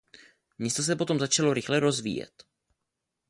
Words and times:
Město 0.57 0.83
se 0.83 0.95
potom 0.95 1.19
začalo 1.19 1.53
rychle 1.53 1.79
rozvíjet. 1.79 2.43